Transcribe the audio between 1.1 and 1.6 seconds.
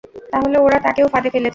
ফাঁদে ফেলেছে।